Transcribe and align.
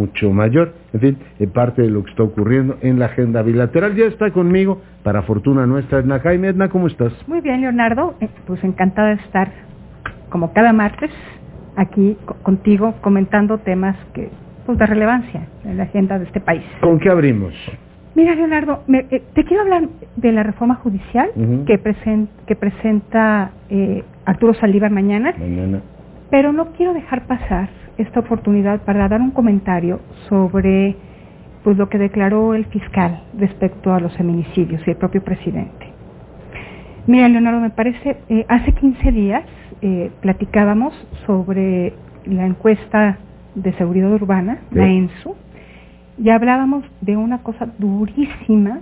mucho 0.00 0.32
mayor. 0.32 0.72
En 0.92 1.00
fin, 1.00 1.18
parte 1.52 1.82
de 1.82 1.90
lo 1.90 2.02
que 2.04 2.10
está 2.10 2.22
ocurriendo 2.22 2.76
en 2.80 2.98
la 2.98 3.06
agenda 3.06 3.42
bilateral. 3.42 3.94
Ya 3.94 4.06
está 4.06 4.30
conmigo, 4.30 4.80
para 5.02 5.22
fortuna 5.22 5.66
nuestra, 5.66 5.98
Edna 5.98 6.18
Jaime. 6.20 6.48
Edna, 6.48 6.68
¿cómo 6.68 6.86
estás? 6.86 7.12
Muy 7.26 7.40
bien, 7.40 7.60
Leonardo. 7.60 8.14
Eh, 8.20 8.28
pues 8.46 8.62
encantada 8.64 9.08
de 9.08 9.22
estar, 9.22 9.50
como 10.30 10.52
cada 10.52 10.72
martes, 10.72 11.10
aquí 11.76 12.16
contigo 12.42 12.94
comentando 13.00 13.58
temas 13.58 13.96
que 14.14 14.30
pues, 14.66 14.78
de 14.78 14.86
relevancia 14.86 15.46
en 15.64 15.76
la 15.76 15.84
agenda 15.84 16.18
de 16.18 16.24
este 16.24 16.40
país. 16.40 16.64
¿Con 16.80 16.98
qué 16.98 17.10
abrimos? 17.10 17.54
Mira, 18.14 18.34
Leonardo, 18.34 18.82
eh, 18.88 19.22
te 19.34 19.44
quiero 19.44 19.62
hablar 19.62 19.88
de 20.16 20.32
la 20.32 20.42
reforma 20.42 20.74
judicial 20.76 21.30
que, 21.66 21.80
que 22.46 22.56
presenta 22.56 23.52
eh, 23.68 24.02
Arturo 24.24 24.52
Saldívar 24.54 24.90
mañana, 24.90 25.32
mañana, 25.38 25.80
pero 26.28 26.52
no 26.52 26.72
quiero 26.72 26.92
dejar 26.92 27.26
pasar 27.26 27.68
esta 28.00 28.20
oportunidad 28.20 28.82
para 28.82 29.08
dar 29.08 29.20
un 29.20 29.30
comentario 29.30 30.00
sobre 30.28 30.96
pues, 31.62 31.76
lo 31.76 31.88
que 31.88 31.98
declaró 31.98 32.54
el 32.54 32.64
fiscal 32.66 33.22
respecto 33.38 33.92
a 33.92 34.00
los 34.00 34.16
feminicidios 34.16 34.82
y 34.86 34.90
el 34.90 34.96
propio 34.96 35.22
presidente. 35.22 35.86
Mira, 37.06 37.28
Leonardo, 37.28 37.60
me 37.60 37.70
parece, 37.70 38.18
eh, 38.28 38.44
hace 38.48 38.72
15 38.72 39.12
días 39.12 39.44
platicábamos 40.20 40.92
sobre 41.24 41.94
la 42.26 42.44
encuesta 42.44 43.18
de 43.54 43.72
seguridad 43.74 44.12
urbana, 44.12 44.58
la 44.70 44.86
ENSU, 44.86 45.34
ya 46.18 46.34
hablábamos 46.34 46.84
de 47.00 47.16
una 47.16 47.42
cosa 47.42 47.66
durísima, 47.78 48.80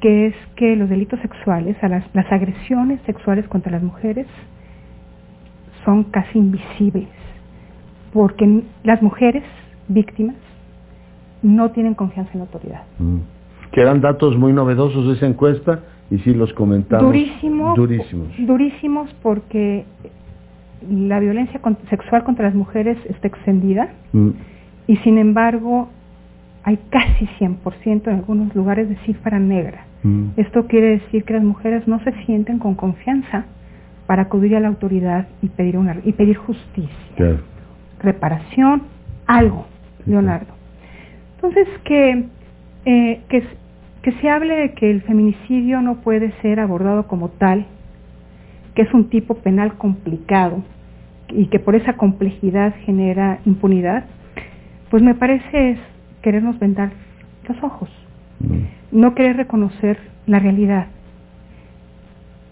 que 0.00 0.28
es 0.28 0.34
que 0.56 0.76
los 0.76 0.88
delitos 0.88 1.20
sexuales, 1.20 1.76
las, 1.82 2.04
las 2.14 2.32
agresiones 2.32 3.00
sexuales 3.04 3.46
contra 3.48 3.72
las 3.72 3.82
mujeres, 3.82 4.26
son 5.84 6.04
casi 6.04 6.38
invisibles, 6.38 7.08
porque 8.12 8.62
las 8.82 9.02
mujeres 9.02 9.44
víctimas 9.88 10.36
no 11.42 11.70
tienen 11.70 11.94
confianza 11.94 12.32
en 12.34 12.40
la 12.40 12.44
autoridad. 12.44 12.82
Mm. 12.98 13.18
Que 13.72 13.80
eran 13.82 14.00
datos 14.00 14.36
muy 14.36 14.52
novedosos 14.52 15.06
de 15.06 15.14
esa 15.14 15.26
encuesta 15.26 15.80
y 16.10 16.18
sí 16.18 16.34
los 16.34 16.52
comentamos. 16.54 17.04
durísimos. 17.76 17.76
Durísimos 18.38 19.14
porque 19.22 19.84
la 20.88 21.20
violencia 21.20 21.60
sexual 21.88 22.24
contra 22.24 22.46
las 22.46 22.54
mujeres 22.54 22.98
está 23.08 23.28
extendida 23.28 23.90
mm. 24.12 24.30
y 24.86 24.96
sin 24.98 25.18
embargo 25.18 25.88
hay 26.62 26.78
casi 26.90 27.26
100% 27.38 28.08
en 28.08 28.14
algunos 28.14 28.54
lugares 28.54 28.88
de 28.88 28.96
cifra 29.06 29.38
negra. 29.38 29.84
Mm. 30.02 30.30
Esto 30.36 30.66
quiere 30.66 30.98
decir 30.98 31.24
que 31.24 31.34
las 31.34 31.42
mujeres 31.42 31.86
no 31.86 32.02
se 32.02 32.12
sienten 32.24 32.58
con 32.58 32.74
confianza 32.74 33.44
para 34.06 34.22
acudir 34.22 34.56
a 34.56 34.60
la 34.60 34.68
autoridad 34.68 35.28
y 35.42 35.48
pedir, 35.48 35.76
una, 35.76 35.96
y 36.04 36.12
pedir 36.12 36.36
justicia, 36.36 37.40
reparación, 38.02 38.82
algo, 39.26 39.66
Leonardo. 40.06 40.52
Entonces, 41.36 41.68
que, 41.84 42.24
eh, 42.84 43.20
que, 43.28 44.12
se 44.20 44.28
hable 44.28 44.56
de 44.56 44.72
que 44.74 44.90
el 44.90 45.02
feminicidio 45.02 45.80
no 45.80 45.96
puede 46.02 46.32
ser 46.42 46.60
abordado 46.60 47.06
como 47.06 47.28
tal, 47.28 47.66
que 48.74 48.82
es 48.82 48.92
un 48.92 49.08
tipo 49.08 49.34
penal 49.36 49.74
complicado 49.74 50.62
y 51.28 51.46
que 51.46 51.58
por 51.58 51.76
esa 51.76 51.94
complejidad 51.94 52.74
genera 52.84 53.38
impunidad, 53.46 54.04
pues 54.90 55.02
me 55.02 55.14
parece 55.14 55.78
querernos 56.22 56.58
vendar 56.58 56.90
los 57.48 57.62
ojos, 57.62 57.88
no 58.90 59.14
querer 59.14 59.36
reconocer 59.36 59.98
la 60.26 60.40
realidad. 60.40 60.88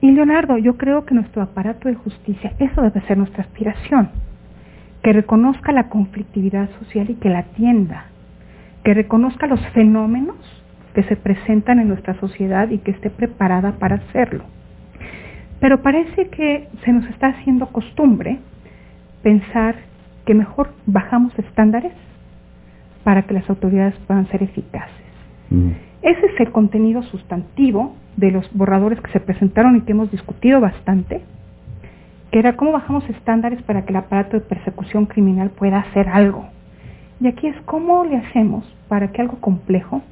Y 0.01 0.13
Leonardo, 0.13 0.59
yo 0.59 0.77
creo 0.77 1.05
que 1.05 1.15
nuestro 1.15 1.43
aparato 1.43 1.89
de 1.89 1.95
justicia, 1.95 2.53
eso 2.59 2.83
debe 2.83 3.01
ser 3.03 3.19
nuestra 3.19 3.43
aspiración, 3.43 4.11
que 5.09 5.15
reconozca 5.15 5.73
la 5.73 5.89
conflictividad 5.89 6.69
social 6.81 7.09
y 7.09 7.15
que 7.15 7.31
la 7.31 7.39
atienda, 7.39 8.09
que 8.85 8.93
reconozca 8.93 9.47
los 9.47 9.59
fenómenos 9.69 10.37
que 10.93 11.03
se 11.05 11.17
presentan 11.17 11.79
en 11.79 11.89
nuestra 11.89 12.13
sociedad 12.21 12.69
y 12.69 12.77
que 12.77 12.91
esté 12.91 13.09
preparada 13.09 13.73
para 13.79 13.97
hacerlo. 13.97 14.45
Pero 15.61 15.81
parece 15.81 16.29
que 16.29 16.69
se 16.85 16.93
nos 16.93 17.09
está 17.09 17.29
haciendo 17.29 17.69
costumbre 17.69 18.37
pensar 19.23 19.77
que 20.27 20.35
mejor 20.35 20.75
bajamos 20.85 21.33
estándares 21.39 21.95
para 23.03 23.23
que 23.23 23.33
las 23.33 23.49
autoridades 23.49 23.95
puedan 24.07 24.29
ser 24.29 24.43
eficaces. 24.43 24.93
Mm. 25.49 25.71
Ese 26.03 26.27
es 26.27 26.39
el 26.39 26.53
contenido 26.53 27.03
sustantivo 27.05 27.97
de 28.19 28.31
los 28.31 28.47
borradores 28.53 29.01
que 29.01 29.13
se 29.13 29.21
presentaron 29.21 29.75
y 29.77 29.81
que 29.81 29.93
hemos 29.93 30.11
discutido 30.11 30.61
bastante, 30.61 31.23
era 32.31 32.57
cómo 32.57 32.73
bajamos 32.73 33.09
estándares 33.09 33.63
para 33.63 33.85
que 33.85 33.91
el 33.91 33.97
aparato 33.97 34.37
de 34.37 34.45
persecución 34.45 35.07
criminal 35.07 35.51
pueda 35.51 35.79
hacer 35.79 36.09
algo. 36.09 36.47
Y 37.21 37.27
aquí 37.27 37.47
es 37.47 37.57
cómo 37.65 38.05
le 38.05 38.17
hacemos 38.17 38.65
para 38.89 39.09
que 39.09 39.23
algo 39.23 39.39
complejo 39.41 40.03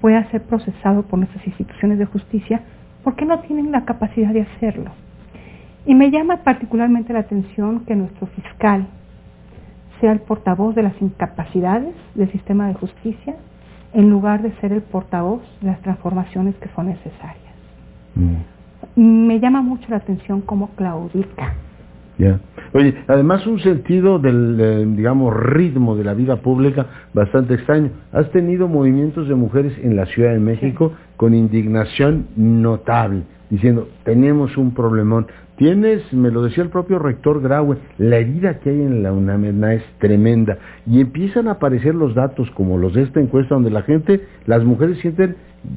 pueda 0.00 0.28
ser 0.30 0.42
procesado 0.42 1.02
por 1.02 1.18
nuestras 1.18 1.46
instituciones 1.46 1.98
de 1.98 2.06
justicia 2.06 2.62
porque 3.04 3.24
no 3.24 3.40
tienen 3.40 3.72
la 3.72 3.84
capacidad 3.84 4.32
de 4.32 4.42
hacerlo. 4.42 4.90
Y 5.84 5.94
me 5.94 6.10
llama 6.10 6.38
particularmente 6.38 7.12
la 7.12 7.20
atención 7.20 7.84
que 7.84 7.94
nuestro 7.94 8.26
fiscal, 8.26 8.86
sea 10.00 10.12
el 10.12 10.20
portavoz 10.20 10.74
de 10.74 10.82
las 10.82 11.00
incapacidades 11.00 11.94
del 12.14 12.30
sistema 12.30 12.68
de 12.68 12.74
justicia 12.74 13.34
en 13.94 14.10
lugar 14.10 14.42
de 14.42 14.52
ser 14.60 14.72
el 14.72 14.82
portavoz 14.82 15.40
de 15.60 15.68
las 15.68 15.80
transformaciones 15.80 16.54
que 16.56 16.68
son 16.74 16.88
necesarias. 16.88 17.54
Mm. 18.14 19.26
Me 19.26 19.40
llama 19.40 19.62
mucho 19.62 19.86
la 19.88 19.96
atención 19.96 20.42
cómo 20.42 20.68
claudica. 20.70 21.54
Ya. 22.18 22.40
Oye, 22.72 22.94
además 23.08 23.46
un 23.46 23.58
sentido 23.60 24.18
del, 24.18 24.58
eh, 24.60 24.84
digamos, 24.86 25.34
ritmo 25.34 25.96
de 25.96 26.04
la 26.04 26.14
vida 26.14 26.36
pública 26.36 26.86
bastante 27.12 27.54
extraño. 27.54 27.90
Has 28.12 28.30
tenido 28.32 28.68
movimientos 28.68 29.28
de 29.28 29.34
mujeres 29.34 29.72
en 29.82 29.96
la 29.96 30.06
Ciudad 30.06 30.32
de 30.32 30.40
México 30.40 30.92
con 31.16 31.34
indignación 31.34 32.26
notable, 32.36 33.22
diciendo, 33.50 33.88
tenemos 34.04 34.56
un 34.56 34.74
problemón. 34.74 35.26
Tienes, 35.56 36.12
me 36.12 36.30
lo 36.30 36.42
decía 36.42 36.62
el 36.62 36.68
propio 36.68 36.98
rector 36.98 37.40
Graue, 37.40 37.78
la 37.96 38.18
herida 38.18 38.58
que 38.58 38.68
hay 38.68 38.82
en 38.82 39.02
la 39.02 39.12
UNAM 39.12 39.64
es 39.64 39.82
tremenda. 39.98 40.58
Y 40.86 41.00
empiezan 41.00 41.48
a 41.48 41.52
aparecer 41.52 41.94
los 41.94 42.14
datos 42.14 42.50
como 42.50 42.76
los 42.76 42.92
de 42.92 43.04
esta 43.04 43.20
encuesta 43.20 43.54
donde 43.54 43.70
la 43.70 43.80
gente, 43.80 44.20
las 44.44 44.62
mujeres 44.64 44.98
sienten, 44.98 45.36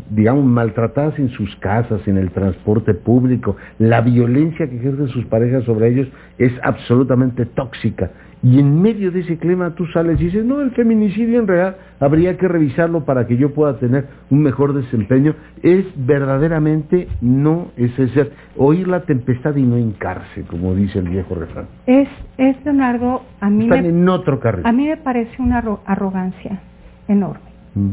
digamos, 0.09 0.43
maltratadas 0.43 1.17
en 1.17 1.29
sus 1.29 1.55
casas, 1.57 2.05
en 2.07 2.17
el 2.17 2.31
transporte 2.31 2.93
público, 2.93 3.55
la 3.77 4.01
violencia 4.01 4.69
que 4.69 4.75
ejercen 4.75 5.07
sus 5.07 5.25
parejas 5.25 5.63
sobre 5.63 5.87
ellos 5.87 6.09
es 6.37 6.51
absolutamente 6.61 7.45
tóxica. 7.45 8.11
Y 8.41 8.57
en 8.57 8.81
medio 8.81 9.11
de 9.11 9.19
ese 9.19 9.37
clima 9.37 9.75
tú 9.75 9.85
sales 9.87 10.19
y 10.21 10.25
dices, 10.25 10.45
no, 10.45 10.61
el 10.61 10.71
feminicidio 10.71 11.39
en 11.39 11.47
realidad 11.47 11.75
habría 11.99 12.37
que 12.37 12.47
revisarlo 12.47 13.03
para 13.03 13.27
que 13.27 13.35
yo 13.35 13.53
pueda 13.53 13.77
tener 13.79 14.05
un 14.29 14.41
mejor 14.41 14.73
desempeño, 14.73 15.35
es 15.61 15.85
verdaderamente 15.97 17.09
no 17.19 17.71
es 17.75 17.91
ser. 18.13 18.31
Oír 18.55 18.87
la 18.87 19.01
tempestad 19.01 19.57
y 19.57 19.63
no 19.69 19.77
hincarse, 19.77 20.43
como 20.43 20.73
dice 20.75 20.99
el 20.99 21.09
viejo 21.09 21.35
refrán. 21.35 21.67
Es, 21.85 22.09
es 22.37 22.63
Leonardo, 22.65 23.23
a 23.39 23.49
mí, 23.49 23.65
Están 23.65 23.85
en 23.85 24.09
otro 24.09 24.39
carril. 24.39 24.65
a 24.65 24.71
mí 24.71 24.87
me 24.87 24.97
parece 24.97 25.41
una 25.41 25.63
arrogancia 25.85 26.59
enorme. 27.07 27.49
Mm. 27.75 27.89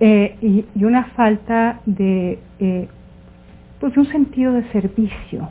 Eh, 0.00 0.36
y, 0.40 0.64
y, 0.74 0.84
una 0.84 1.04
falta 1.16 1.80
de, 1.84 2.38
eh, 2.58 2.88
pues 3.78 3.92
de 3.94 4.00
un 4.00 4.06
sentido 4.06 4.52
de 4.54 4.64
servicio 4.72 5.50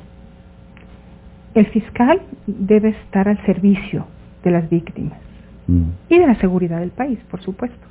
el 1.54 1.66
fiscal 1.68 2.22
debe 2.46 2.90
estar 2.90 3.28
al 3.28 3.44
servicio 3.46 4.06
de 4.44 4.52
las 4.52 4.70
víctimas 4.70 5.20
mm. 5.68 5.84
y 6.10 6.18
de 6.18 6.28
la 6.28 6.36
seguridad 6.36 6.80
del 6.80 6.92
país, 6.92 7.20
por 7.30 7.42
supuesto. 7.42 7.88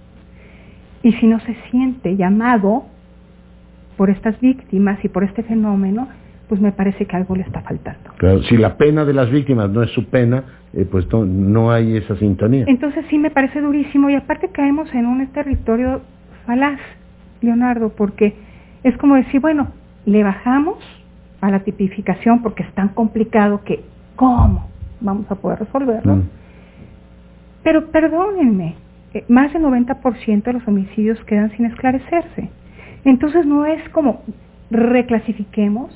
Y 1.02 1.12
si 1.12 1.26
no 1.26 1.40
se 1.40 1.56
siente 1.70 2.16
llamado 2.16 2.86
por 3.96 4.10
estas 4.10 4.40
víctimas 4.40 5.04
y 5.04 5.08
por 5.08 5.24
este 5.24 5.42
fenómeno, 5.42 6.08
pues 6.48 6.60
me 6.60 6.72
parece 6.72 7.06
que 7.06 7.16
algo 7.16 7.36
le 7.36 7.42
está 7.42 7.60
faltando. 7.60 8.10
Claro, 8.16 8.42
si 8.44 8.56
la 8.56 8.76
pena 8.76 9.04
de 9.04 9.12
las 9.12 9.30
víctimas 9.30 9.70
no 9.70 9.82
es 9.82 9.90
su 9.90 10.06
pena, 10.06 10.44
eh, 10.72 10.86
pues 10.90 11.06
no, 11.12 11.70
hay 11.70 11.96
esa 11.96 12.16
sintonía. 12.16 12.64
Entonces 12.66 13.04
sí 13.10 13.18
me 13.18 13.30
parece 13.30 13.60
durísimo 13.60 14.10
y 14.10 14.14
aparte 14.14 14.48
caemos 14.48 14.92
en 14.94 15.06
un 15.06 15.26
territorio 15.28 16.00
falaz, 16.46 16.80
Leonardo, 17.40 17.90
porque 17.90 18.34
es 18.82 18.96
como 18.96 19.16
decir, 19.16 19.40
bueno, 19.40 19.68
le 20.06 20.22
bajamos 20.22 20.78
a 21.40 21.50
la 21.50 21.60
tipificación 21.60 22.42
porque 22.42 22.62
es 22.62 22.72
tan 22.72 22.88
complicado 22.88 23.62
que 23.64 23.82
¿cómo 24.16 24.68
vamos 25.00 25.30
a 25.30 25.36
poder 25.36 25.60
resolverlo? 25.60 26.16
Mm. 26.16 26.22
Pero 27.62 27.86
perdónenme, 27.90 28.74
eh, 29.14 29.24
más 29.28 29.52
del 29.52 29.62
90% 29.62 30.42
de 30.42 30.52
los 30.52 30.66
homicidios 30.66 31.22
quedan 31.24 31.50
sin 31.56 31.66
esclarecerse. 31.66 32.50
Entonces 33.04 33.46
no 33.46 33.64
es 33.66 33.86
como 33.90 34.22
reclasifiquemos, 34.70 35.90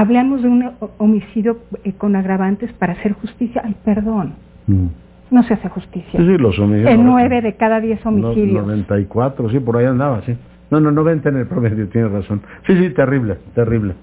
hablamos 0.00 0.42
de 0.42 0.48
un 0.48 0.72
homicidio 0.98 1.58
eh, 1.84 1.92
con 1.92 2.16
agravantes 2.16 2.72
para 2.74 2.94
hacer 2.94 3.12
justicia. 3.12 3.62
Ay, 3.64 3.76
perdón. 3.84 4.34
Mm. 4.66 4.86
No 5.30 5.42
se 5.42 5.54
hace 5.54 5.68
justicia. 5.68 6.20
Sí, 6.20 6.38
los 6.38 6.58
homicidios. 6.58 6.92
En 6.92 7.04
9 7.04 7.42
de 7.42 7.56
cada 7.56 7.80
10 7.80 8.06
homicidios. 8.06 8.64
94, 8.64 9.50
sí, 9.50 9.58
por 9.60 9.76
ahí 9.76 9.86
andaba, 9.86 10.22
sí. 10.22 10.36
No, 10.70 10.80
no, 10.80 10.90
90 10.90 11.28
en 11.28 11.36
el 11.38 11.46
promedio, 11.46 11.88
tienes 11.88 12.12
razón. 12.12 12.42
Sí, 12.66 12.76
sí, 12.76 12.90
terrible, 12.90 13.38
terrible. 13.54 13.94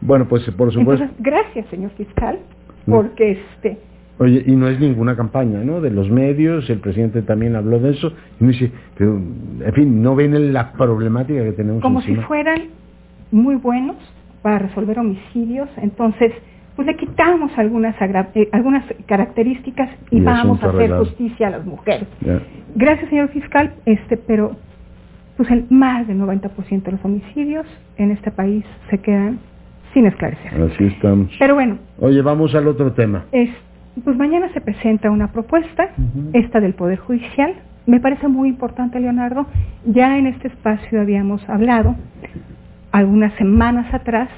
Bueno, 0.00 0.26
pues 0.28 0.42
por 0.50 0.72
supuesto. 0.72 1.04
Entonces, 1.04 1.16
gracias, 1.18 1.66
señor 1.66 1.90
fiscal, 1.92 2.38
porque 2.86 3.32
este 3.32 3.78
Oye, 4.18 4.44
y 4.46 4.54
no 4.54 4.68
es 4.68 4.78
ninguna 4.78 5.16
campaña, 5.16 5.64
¿no? 5.64 5.80
De 5.80 5.90
los 5.90 6.10
medios, 6.10 6.68
el 6.70 6.78
presidente 6.78 7.22
también 7.22 7.56
habló 7.56 7.80
de 7.80 7.90
eso, 7.90 8.12
y 8.40 8.44
me 8.44 8.52
dice, 8.52 8.70
pero, 8.96 9.16
en 9.16 9.72
fin, 9.74 10.02
no 10.02 10.14
ven 10.14 10.52
la 10.52 10.72
problemática 10.72 11.42
que 11.42 11.52
tenemos 11.52 11.82
Como 11.82 12.02
si 12.02 12.14
fueran 12.16 12.68
muy 13.30 13.56
buenos 13.56 13.96
para 14.42 14.58
resolver 14.58 14.98
homicidios, 14.98 15.68
entonces, 15.76 16.32
pues 16.76 16.86
le 16.86 16.96
quitamos 16.96 17.52
algunas, 17.56 17.94
eh, 18.00 18.48
algunas 18.52 18.84
características 19.06 19.90
y, 20.10 20.20
vamos 20.20 20.62
a 20.62 20.70
hacer 20.70 20.92
justicia 20.92 21.46
a 21.46 21.50
las 21.50 21.64
mujeres. 21.64 22.08
Gracias, 22.74 23.08
señor 23.08 23.28
fiscal, 23.28 23.74
este, 23.86 24.16
pero 24.16 24.56
pues 25.36 25.50
el 25.50 25.66
más 25.70 26.06
del 26.06 26.18
90% 26.18 26.82
de 26.82 26.92
los 26.92 27.04
homicidios 27.04 27.66
en 27.96 28.10
este 28.10 28.30
país 28.30 28.64
se 28.90 28.98
quedan 28.98 29.38
sin 29.94 30.06
esclarecer. 30.06 30.60
Así 30.62 30.84
estamos. 30.84 31.34
Pero 31.38 31.54
bueno. 31.54 31.78
Oye, 32.00 32.22
vamos 32.22 32.54
al 32.54 32.66
otro 32.68 32.92
tema. 32.92 33.24
Es, 33.32 33.50
pues 34.04 34.16
mañana 34.16 34.52
se 34.52 34.60
presenta 34.60 35.10
una 35.10 35.32
propuesta, 35.32 35.90
esta 36.32 36.60
del 36.60 36.74
Poder 36.74 36.98
Judicial. 36.98 37.54
Me 37.86 38.00
parece 38.00 38.28
muy 38.28 38.48
importante, 38.48 39.00
Leonardo. 39.00 39.46
Ya 39.84 40.16
en 40.16 40.26
este 40.28 40.48
espacio 40.48 41.00
habíamos 41.00 41.46
hablado 41.48 41.96
algunas 42.92 43.32
semanas 43.34 43.92
atrás 43.92 44.28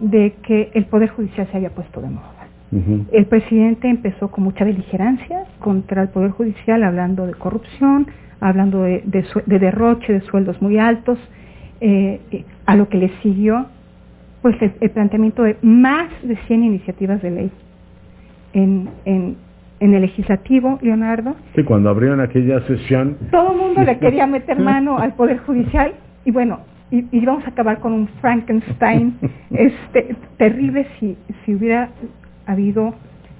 de 0.00 0.34
que 0.42 0.70
el 0.74 0.86
Poder 0.86 1.10
Judicial 1.10 1.46
se 1.50 1.56
había 1.56 1.70
puesto 1.70 2.00
de 2.00 2.08
moda. 2.08 2.34
El 3.12 3.24
presidente 3.26 3.88
empezó 3.88 4.30
con 4.30 4.44
mucha 4.44 4.62
beligerancia 4.62 5.44
contra 5.58 6.02
el 6.02 6.08
Poder 6.08 6.32
Judicial, 6.32 6.82
hablando 6.82 7.26
de 7.26 7.32
corrupción, 7.32 8.06
hablando 8.40 8.82
de, 8.82 9.02
derroche 9.46 10.12
de 10.12 10.20
sueldos 10.22 10.60
muy 10.60 10.78
altos, 10.78 11.18
eh, 11.80 12.20
a 12.66 12.76
lo 12.76 12.88
que 12.90 12.98
le 12.98 13.10
siguió 13.22 13.66
pues 14.42 14.56
el, 14.60 14.90
planteamiento 14.90 15.42
de 15.42 15.56
más 15.62 16.10
de 16.22 16.36
100 16.46 16.64
iniciativas 16.64 17.22
de 17.22 17.30
ley 17.30 17.50
en, 18.52 18.88
en, 19.04 19.36
el 19.80 20.00
legislativo, 20.00 20.78
Leonardo. 20.82 21.36
Sí, 21.54 21.62
cuando 21.62 21.88
abrieron 21.88 22.20
aquella 22.20 22.60
sesión. 22.66 23.16
Todo 23.30 23.52
el 23.52 23.58
mundo 23.58 23.82
le 23.82 23.98
quería 24.00 24.26
meter 24.26 24.58
mano 24.58 24.98
al 24.98 25.14
Poder 25.14 25.38
Judicial 25.38 25.92
y 26.24 26.32
bueno, 26.32 26.60
y, 26.90 27.04
y, 27.10 27.24
vamos 27.24 27.44
a 27.44 27.50
acabar 27.50 27.80
con 27.80 27.92
un 27.92 28.08
Frankenstein 28.20 29.18
este, 29.50 30.16
terrible 30.36 30.86
si, 30.98 31.16
si 31.44 31.54
hubiera 31.54 31.90
habido 32.46 32.94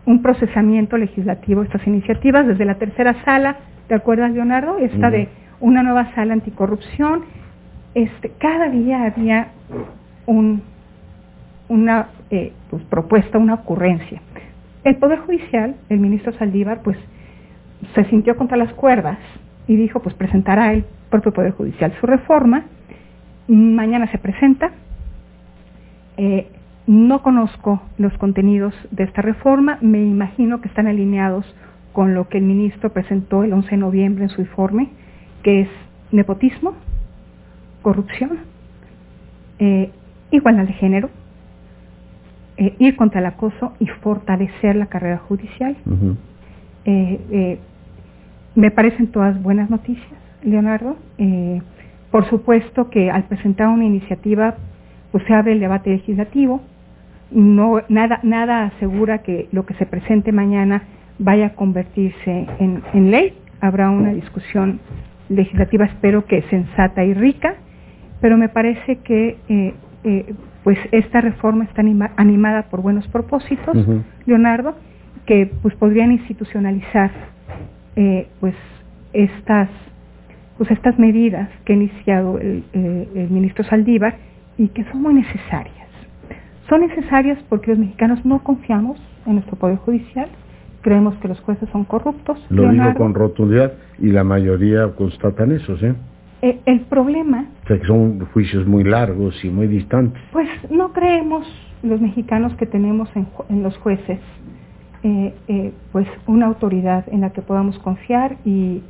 un 0.04 0.22
procesamiento 0.22 0.96
legislativo 0.96 1.60
de 1.60 1.66
estas 1.66 1.86
iniciativas 1.86 2.46
desde 2.46 2.64
la 2.64 2.76
tercera 2.76 3.14
sala, 3.24 3.56
¿te 3.88 3.94
acuerdas 3.94 4.32
Leonardo? 4.32 4.78
Esta 4.78 5.10
de 5.10 5.28
una 5.60 5.82
nueva 5.82 6.14
sala 6.14 6.34
anticorrupción. 6.34 7.24
Este, 7.94 8.30
cada 8.38 8.68
día 8.68 9.04
había 9.04 9.48
un, 10.26 10.62
una 11.68 12.08
eh, 12.30 12.52
pues, 12.70 12.82
propuesta, 12.84 13.38
una 13.38 13.54
ocurrencia. 13.54 14.20
El 14.84 14.96
Poder 14.96 15.18
Judicial, 15.20 15.74
el 15.88 15.98
ministro 15.98 16.32
Saldívar, 16.34 16.80
pues 16.82 16.96
se 17.94 18.04
sintió 18.04 18.36
contra 18.36 18.56
las 18.56 18.72
cuerdas 18.74 19.18
y 19.66 19.76
dijo, 19.76 20.00
pues 20.00 20.14
presentará 20.14 20.72
el 20.72 20.84
propio 21.10 21.32
Poder 21.32 21.52
Judicial 21.52 21.92
su 22.00 22.06
reforma. 22.06 22.64
Mañana 23.48 24.10
se 24.10 24.18
presenta. 24.18 24.70
Eh, 26.16 26.48
no 26.86 27.22
conozco 27.22 27.82
los 27.98 28.16
contenidos 28.18 28.74
de 28.90 29.04
esta 29.04 29.20
reforma, 29.20 29.78
me 29.82 30.02
imagino 30.02 30.60
que 30.60 30.68
están 30.68 30.86
alineados 30.86 31.44
con 31.92 32.14
lo 32.14 32.28
que 32.28 32.38
el 32.38 32.44
ministro 32.44 32.92
presentó 32.92 33.44
el 33.44 33.52
11 33.52 33.70
de 33.70 33.76
noviembre 33.76 34.24
en 34.24 34.30
su 34.30 34.40
informe, 34.40 34.88
que 35.42 35.62
es 35.62 35.68
nepotismo, 36.12 36.74
corrupción, 37.82 38.38
eh, 39.58 39.90
igualdad 40.30 40.64
de 40.64 40.72
género, 40.72 41.10
eh, 42.56 42.74
ir 42.78 42.96
contra 42.96 43.20
el 43.20 43.26
acoso 43.26 43.74
y 43.78 43.86
fortalecer 43.86 44.76
la 44.76 44.86
carrera 44.86 45.18
judicial. 45.18 45.76
Eh, 46.84 47.58
me 48.54 48.70
parecen 48.70 49.08
todas 49.08 49.40
buenas 49.42 49.68
noticias, 49.68 50.18
Leonardo. 50.42 50.96
Por 52.10 52.28
supuesto 52.28 52.90
que 52.90 53.10
al 53.10 53.24
presentar 53.24 53.68
una 53.68 53.84
iniciativa, 53.84 54.54
pues 55.12 55.24
se 55.24 55.34
abre 55.34 55.52
el 55.52 55.60
debate 55.60 55.90
legislativo. 55.90 56.60
No, 57.30 57.82
nada, 57.88 58.20
nada 58.22 58.64
asegura 58.64 59.18
que 59.18 59.48
lo 59.52 59.66
que 59.66 59.74
se 59.74 59.86
presente 59.86 60.32
mañana 60.32 60.82
vaya 61.18 61.46
a 61.46 61.54
convertirse 61.54 62.46
en, 62.58 62.82
en 62.94 63.10
ley. 63.10 63.34
Habrá 63.60 63.90
una 63.90 64.12
discusión 64.12 64.80
legislativa, 65.28 65.84
espero 65.84 66.24
que 66.24 66.42
sensata 66.42 67.04
y 67.04 67.12
rica, 67.12 67.56
pero 68.20 68.36
me 68.36 68.48
parece 68.48 68.96
que 68.96 69.36
pues 70.64 70.78
esta 70.92 71.20
reforma 71.20 71.64
está 71.64 71.82
animada 72.16 72.64
por 72.64 72.82
buenos 72.82 73.06
propósitos, 73.08 73.76
Leonardo, 74.26 74.74
que 75.26 75.50
pues 75.62 75.74
podrían 75.74 76.12
institucionalizar 76.12 77.10
eh, 77.96 78.28
pues 78.40 78.54
estas 79.12 79.68
pues 80.58 80.70
estas 80.72 80.98
medidas 80.98 81.48
que 81.64 81.72
ha 81.72 81.76
iniciado 81.76 82.38
el, 82.38 82.64
eh, 82.72 83.08
el, 83.14 83.30
ministro 83.30 83.64
Saldívar 83.64 84.16
y 84.58 84.68
que 84.68 84.84
son 84.90 85.02
muy 85.02 85.14
necesarias. 85.14 85.88
Son 86.68 86.80
necesarias 86.80 87.38
porque 87.48 87.70
los 87.70 87.78
mexicanos 87.78 88.24
no 88.26 88.42
confiamos 88.42 89.00
en 89.24 89.34
nuestro 89.34 89.56
poder 89.56 89.78
judicial, 89.78 90.28
creemos 90.82 91.14
que 91.16 91.28
los 91.28 91.40
jueces 91.40 91.68
son 91.70 91.84
corruptos. 91.84 92.44
Lo 92.50 92.70
digo 92.70 92.92
con 92.94 93.14
rotundidad 93.14 93.72
y 93.98 94.08
la 94.08 94.24
mayoría 94.24 94.88
constatan 94.94 95.52
eso, 95.52 95.76
¿sí? 95.78 95.86
Eh, 96.42 96.60
el 96.66 96.80
problema... 96.82 97.46
O 97.64 97.66
sea, 97.66 97.78
que 97.78 97.86
son 97.86 98.20
juicios 98.26 98.66
muy 98.66 98.84
largos 98.84 99.44
y 99.44 99.48
muy 99.48 99.66
distantes. 99.66 100.22
Pues 100.32 100.48
no 100.70 100.92
creemos 100.92 101.46
los 101.82 102.00
mexicanos 102.00 102.54
que 102.54 102.66
tenemos 102.66 103.08
en, 103.14 103.62
los 103.62 103.76
jueces 103.78 104.18
eh, 105.02 105.34
eh, 105.46 105.72
pues 105.92 106.08
una 106.26 106.46
autoridad 106.46 107.04
en 107.08 107.20
la 107.20 107.30
que 107.30 107.42
podamos 107.42 107.78
confiar 107.78 108.36
y 108.44 108.82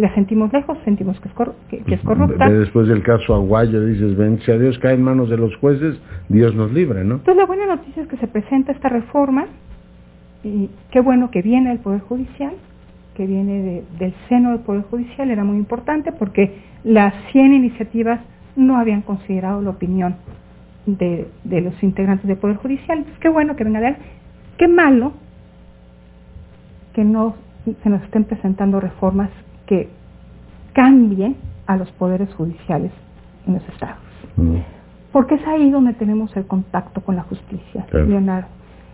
la 0.00 0.12
sentimos 0.14 0.52
lejos, 0.52 0.78
sentimos 0.84 1.18
que 1.20 1.28
es, 1.28 1.84
que, 1.84 1.94
es 1.94 2.00
corrupta. 2.00 2.48
Después 2.48 2.88
del 2.88 3.02
caso 3.02 3.34
Aguayo 3.34 3.84
dices, 3.84 4.16
ven, 4.16 4.40
si 4.40 4.50
a 4.50 4.58
Dios 4.58 4.78
cae 4.78 4.94
en 4.94 5.02
manos 5.02 5.28
de 5.30 5.36
los 5.36 5.54
jueces, 5.56 6.00
Dios 6.28 6.54
nos 6.54 6.72
libre, 6.72 7.04
¿no? 7.04 7.16
Entonces 7.16 7.36
la 7.36 7.46
buena 7.46 7.66
noticia 7.66 8.02
es 8.02 8.08
que 8.08 8.16
se 8.16 8.26
presenta 8.26 8.72
esta 8.72 8.88
reforma 8.88 9.46
y 10.42 10.70
qué 10.90 11.00
bueno 11.00 11.30
que 11.30 11.42
viene 11.42 11.70
el 11.72 11.78
Poder 11.78 12.00
Judicial, 12.00 12.52
que 13.14 13.26
viene 13.26 13.82
del 13.98 14.14
seno 14.28 14.50
del 14.50 14.60
Poder 14.60 14.82
Judicial 14.82 15.30
era 15.30 15.44
muy 15.44 15.58
importante 15.58 16.12
porque 16.12 16.54
las 16.84 17.12
100 17.32 17.52
iniciativas 17.52 18.20
no 18.56 18.78
habían 18.78 19.02
considerado 19.02 19.60
la 19.60 19.70
opinión 19.70 20.16
de, 20.86 21.28
los 21.44 21.82
integrantes 21.82 22.26
del 22.26 22.38
Poder 22.38 22.56
Judicial. 22.56 23.04
qué 23.20 23.28
bueno 23.28 23.56
que 23.56 23.64
venga 23.64 23.80
de 23.80 23.88
él. 23.88 23.96
Qué 24.56 24.68
malo 24.68 25.12
que 26.94 27.04
no 27.04 27.34
se 27.82 27.90
nos 27.90 28.02
estén 28.02 28.24
presentando 28.24 28.80
reformas 28.80 29.30
que 29.70 29.88
cambien 30.72 31.36
a 31.68 31.76
los 31.76 31.88
poderes 31.92 32.34
judiciales 32.34 32.90
en 33.46 33.54
los 33.54 33.68
estados. 33.68 34.02
Mm. 34.36 34.56
Porque 35.12 35.36
es 35.36 35.46
ahí 35.46 35.70
donde 35.70 35.92
tenemos 35.94 36.36
el 36.36 36.46
contacto 36.46 37.00
con 37.00 37.14
la 37.14 37.22
justicia, 37.22 37.86
Leonardo. 37.92 38.48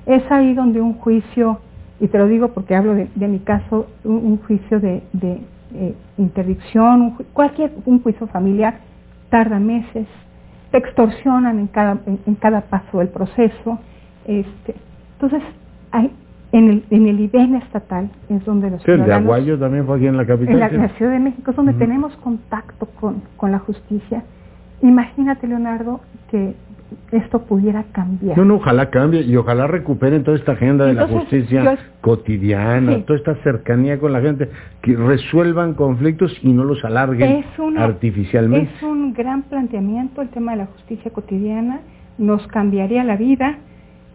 Es 0.04 0.23
ahí 0.30 0.52
donde 0.52 0.83
un 0.83 0.95
juicio 0.95 1.61
y 1.99 2.09
te 2.09 2.18
lo 2.18 2.26
digo 2.28 2.49
porque 2.49 2.75
hablo 2.75 2.95
de, 2.95 3.28
mi 3.28 3.38
caso, 3.38 3.87
un, 4.04 4.37
juicio 4.47 4.80
de, 4.80 5.02
eh, 5.75 5.95
interdicción, 6.18 7.16
cualquier 7.33 7.73
un 7.87 8.02
juicio 8.02 8.26
familiar 8.26 8.80
tarda 9.30 9.59
meses, 9.59 10.06
te 10.71 10.78
extorsionan 10.78 11.59
en 11.59 11.68
cada, 11.68 11.99
en, 12.04 12.35
cada 12.35 12.61
paso 12.62 12.99
del 12.99 13.09
proceso. 13.09 13.78
Este, 14.26 14.75
entonces, 15.14 15.42
hay, 15.90 16.11
en 16.57 16.71
el, 16.71 16.85
en 16.91 17.07
el 17.07 17.21
IBEN 17.21 17.57
estatal 17.57 18.09
es 18.31 18.45
donde 18.45 18.71
los 18.71 18.83
sí, 18.83 18.91
el 18.91 19.05
de 19.05 19.13
Aguayo 19.13 19.59
también 19.59 19.85
fue 19.85 19.97
aquí 19.97 20.07
en 20.07 20.17
la 20.17 20.27
capital. 20.27 20.55
En 20.55 20.81
la, 20.81 20.89
Ciudad 20.91 21.13
de 21.13 21.19
México 21.19 21.51
es 21.51 21.57
donde 21.57 21.75
tenemos 21.75 22.17
contacto 22.17 22.87
con, 22.99 23.23
con 23.37 23.53
la 23.53 23.59
justicia. 23.59 24.25
Imagínate, 24.81 25.47
Leonardo, 25.47 26.01
que 26.31 26.55
esto 27.13 27.43
pudiera 27.43 27.85
cambiar. 27.93 28.39
No, 28.39 28.45
no, 28.45 28.55
ojalá 28.57 28.89
cambie 28.89 29.21
y 29.23 29.37
ojalá 29.37 29.67
recuperen 29.67 30.25
toda 30.25 30.37
esta 30.39 30.53
agenda 30.53 30.87
de 30.87 30.95
la 30.95 31.07
justicia 31.07 31.79
cotidiana, 32.01 33.05
toda 33.05 33.19
esta 33.19 33.35
cercanía 33.43 33.99
con 33.99 34.13
la 34.13 34.23
gente, 34.23 34.49
que 34.81 34.97
resuelvan 34.97 35.75
conflictos 35.75 36.35
y 36.43 36.53
no 36.53 36.65
los 36.65 36.83
alarguen 36.85 37.45
artificialmente. 37.77 38.71
Es 38.77 38.83
un 38.83 39.13
gran 39.13 39.43
planteamiento 39.43 40.23
el 40.23 40.31
tema 40.31 40.53
de 40.53 40.59
la 40.59 40.67
justicia 40.67 41.11
cotidiana, 41.11 41.81
nos 42.17 42.47
cambiaría 42.47 43.05
la 43.05 43.17
vida, 43.17 43.59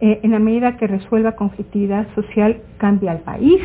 eh, 0.02 0.20
en 0.24 0.32
la 0.32 0.40
medida 0.40 0.78
que 0.78 0.88
resuelva 0.88 1.34
conflictividad 1.34 2.08
social, 2.16 2.58
cambia 2.78 3.12
el 3.14 3.20
país. 3.20 3.62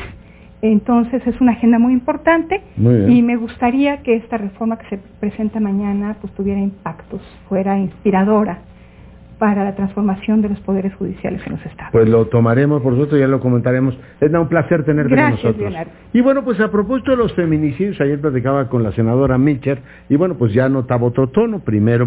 Entonces 0.62 1.26
es 1.26 1.40
una 1.40 1.52
agenda 1.52 1.78
muy 1.78 1.92
importante 1.92 2.62
y 2.76 3.22
me 3.22 3.36
gustaría 3.36 4.02
que 4.02 4.16
esta 4.16 4.38
reforma 4.38 4.78
que 4.78 4.88
se 4.88 4.98
presenta 5.20 5.60
mañana 5.60 6.16
pues 6.20 6.32
tuviera 6.34 6.60
impactos, 6.60 7.20
fuera 7.48 7.78
inspiradora 7.78 8.58
para 9.38 9.64
la 9.64 9.74
transformación 9.74 10.40
de 10.40 10.48
los 10.48 10.60
poderes 10.60 10.94
judiciales 10.94 11.42
en 11.46 11.52
los 11.52 11.66
estados. 11.66 11.92
Pues 11.92 12.08
lo 12.08 12.26
tomaremos, 12.26 12.80
por 12.82 12.92
supuesto, 12.92 13.16
ya 13.16 13.28
lo 13.28 13.40
comentaremos. 13.40 13.98
Es 14.20 14.32
un 14.32 14.48
placer 14.48 14.84
tenerte 14.84 15.14
con 15.14 15.30
nosotros. 15.30 15.74
Y 16.12 16.20
bueno, 16.22 16.42
pues 16.42 16.58
a 16.60 16.70
propósito 16.70 17.10
de 17.10 17.18
los 17.18 17.34
feminicidios, 17.34 18.00
ayer 18.00 18.20
platicaba 18.20 18.68
con 18.68 18.82
la 18.82 18.92
senadora 18.92 19.36
Mitcher, 19.36 19.82
y 20.08 20.16
bueno, 20.16 20.36
pues 20.36 20.54
ya 20.54 20.68
notaba 20.68 21.06
otro 21.06 21.28
tono. 21.28 21.60
Primero, 21.60 22.04